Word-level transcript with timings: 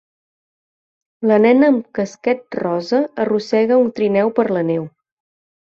La 1.31 1.37
nena 1.43 1.69
amb 1.73 1.83
casquet 1.99 2.59
rosa 2.63 3.03
arrossega 3.27 3.81
un 3.85 3.95
trineu 4.01 4.35
per 4.41 4.49
la 4.59 4.67
neu. 4.75 4.93